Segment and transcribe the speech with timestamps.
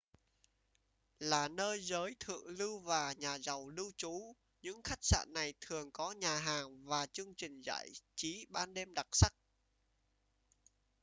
[1.19, 5.91] là nơi giới thượng lưu và nhà giàu lưu trú những khách sạn này thường
[5.91, 9.33] có nhà hàng và chương trình giải trí ban đêm đặc sắc